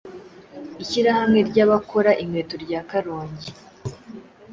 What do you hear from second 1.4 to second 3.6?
ry’abakora inkweto rya Karongi